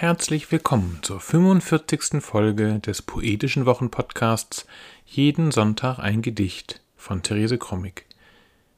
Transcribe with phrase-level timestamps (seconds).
[0.00, 2.22] Herzlich willkommen zur 45.
[2.22, 4.66] Folge des Poetischen Wochenpodcasts
[5.04, 8.06] Jeden Sonntag ein Gedicht von Therese Krommig.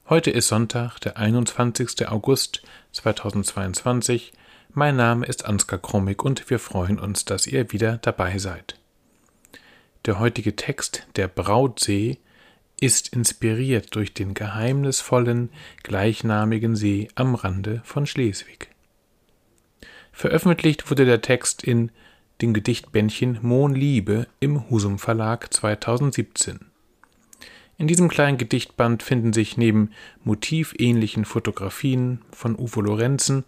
[0.08, 2.08] Heute ist Sonntag, der 21.
[2.08, 4.32] August 2022.
[4.74, 8.80] Mein Name ist Ansgar Krommig und wir freuen uns, dass ihr wieder dabei seid.
[10.06, 12.18] Der heutige Text, der Brautsee,
[12.80, 15.50] ist inspiriert durch den geheimnisvollen,
[15.84, 18.71] gleichnamigen See am Rande von Schleswig.
[20.12, 21.90] Veröffentlicht wurde der Text in
[22.40, 26.60] den Gedichtbändchen Mohn Liebe im Husum Verlag 2017.
[27.78, 29.90] In diesem kleinen Gedichtband finden sich neben
[30.22, 33.44] motivähnlichen Fotografien von Uwe Lorenzen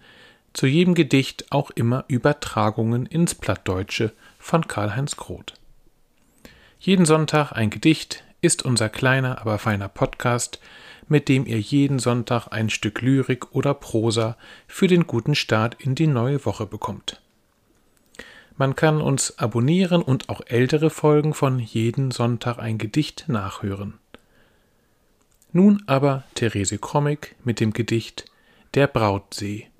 [0.55, 5.55] zu jedem Gedicht auch immer Übertragungen ins Plattdeutsche von Karl-Heinz Groth.
[6.79, 10.61] Jeden Sonntag ein Gedicht ist unser kleiner, aber feiner Podcast,
[11.09, 14.37] mit dem ihr jeden Sonntag ein Stück Lyrik oder Prosa
[14.69, 17.23] für den guten Start in die neue Woche bekommt.
[18.57, 23.99] Man kann uns abonnieren und auch ältere Folgen von jeden Sonntag ein Gedicht nachhören.
[25.51, 28.27] Nun aber Therese Krommig mit dem Gedicht
[28.75, 29.71] Der Brautsee.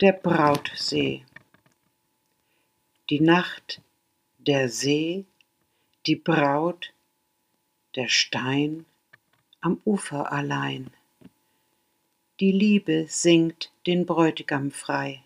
[0.00, 1.24] Der Brautsee.
[3.10, 3.80] Die Nacht
[4.46, 5.24] der See,
[6.06, 6.92] die Braut,
[7.96, 8.84] der Stein
[9.60, 10.90] am Ufer allein.
[12.40, 15.22] Die Liebe singt den Bräutigam frei.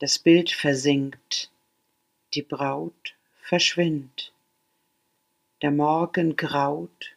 [0.00, 1.50] Das Bild versinkt,
[2.34, 4.34] die Braut verschwindt.
[5.62, 7.16] Der Morgen graut,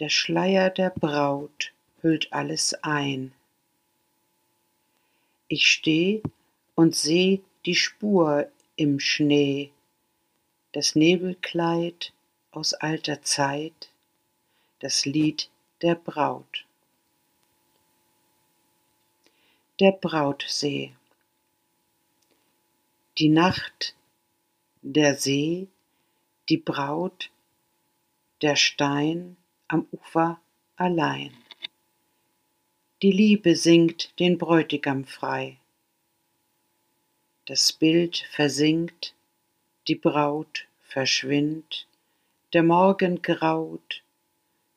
[0.00, 3.32] der Schleier der Braut hüllt alles ein.
[5.48, 6.22] Ich steh
[6.74, 9.70] und seh die Spur im Schnee,
[10.72, 12.12] das Nebelkleid
[12.50, 13.90] aus alter Zeit,
[14.80, 15.50] das Lied
[15.82, 16.64] der Braut.
[19.80, 20.94] Der Brautsee.
[23.18, 23.94] Die Nacht,
[24.80, 25.68] der See,
[26.48, 27.30] die Braut,
[28.40, 29.36] der Stein
[29.68, 30.40] am Ufer
[30.76, 31.32] allein.
[33.02, 35.58] Die Liebe singt den Bräutigam frei
[37.52, 39.14] das Bild versinkt,
[39.86, 41.86] die Braut verschwindt,
[42.54, 44.02] der Morgen graut,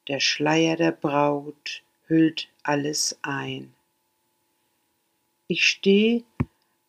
[0.10, 3.74] der Schleier der Braut hüllt alles ein.
[5.48, 6.26] Ich steh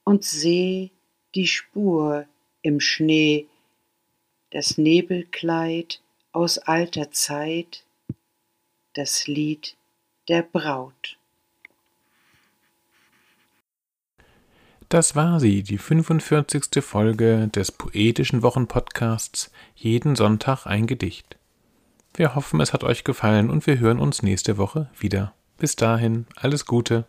[0.03, 0.91] und seh
[1.37, 2.27] die Spur
[2.63, 3.47] im Schnee,
[4.51, 6.01] das Nebelkleid
[6.33, 7.85] aus alter Zeit,
[8.95, 9.77] das Lied
[10.27, 11.17] der Braut.
[14.89, 16.85] Das war sie, die 45.
[16.85, 21.37] Folge des Poetischen Wochenpodcasts Jeden Sonntag ein Gedicht.
[22.15, 25.35] Wir hoffen, es hat euch gefallen und wir hören uns nächste Woche wieder.
[25.59, 27.05] Bis dahin, alles Gute.